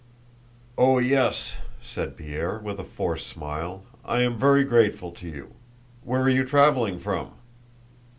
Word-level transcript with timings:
"Oh, 0.79 0.97
yes!" 0.97 1.57
said 1.79 2.17
Pierre, 2.17 2.57
with 2.57 2.79
a 2.79 2.83
forced 2.83 3.27
smile. 3.27 3.83
"I 4.03 4.21
am 4.21 4.35
very 4.35 4.63
grateful 4.63 5.11
to 5.11 5.27
you. 5.29 5.53
Where 6.03 6.21
are 6.23 6.27
you 6.29 6.43
traveling 6.43 6.97
from?" 6.97 7.35